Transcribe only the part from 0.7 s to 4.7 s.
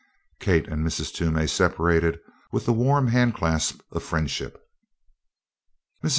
Mrs. Toomey separated with the warm handclasp of friendship.